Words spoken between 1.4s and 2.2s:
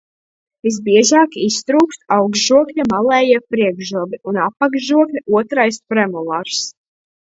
iztrūkst